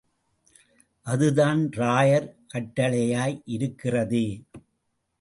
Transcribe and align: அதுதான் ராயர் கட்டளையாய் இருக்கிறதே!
அதுதான் 1.07 1.61
ராயர் 1.71 2.27
கட்டளையாய் 2.53 3.41
இருக்கிறதே! 3.45 4.27